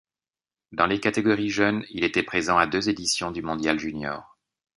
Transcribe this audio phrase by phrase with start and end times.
[0.71, 4.35] Dans les catégories jeunes, il était présent à deux éditions du mondial junior.